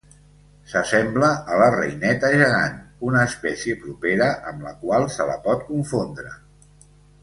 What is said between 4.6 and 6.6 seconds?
la qual se la pot confondre.